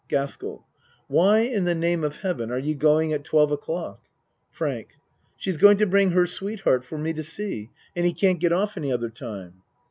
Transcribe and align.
GASKELL 0.07 0.65
Why 1.09 1.41
in 1.41 1.65
the 1.65 1.75
name 1.75 2.03
of 2.03 2.21
heaven 2.21 2.49
are 2.51 2.57
you 2.57 2.73
going 2.73 3.13
at 3.13 3.23
12 3.23 3.51
o'clock? 3.51 3.99
FRANK 4.49 4.95
She 5.37 5.51
is 5.51 5.57
going 5.57 5.77
to 5.77 5.85
bring 5.85 6.09
her 6.09 6.25
sweetheart 6.25 6.83
for 6.83 6.97
me 6.97 7.13
to 7.13 7.23
see 7.23 7.69
and 7.95 8.03
he 8.03 8.11
can't 8.13 8.39
get 8.39 8.51
off 8.51 8.75
any 8.77 8.91
other 8.91 9.09
time. 9.11 9.61